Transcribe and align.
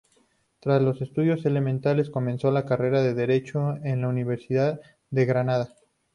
Tras 0.61 0.81
los 0.81 0.99
estudios 1.03 1.45
elementales, 1.45 2.09
comenzó 2.09 2.49
la 2.49 2.65
carrera 2.65 3.03
de 3.03 3.13
Derecho, 3.13 3.75
en 3.83 4.01
la 4.01 4.07
Universidad 4.07 4.81
de 5.11 5.25
Granada. 5.25 5.75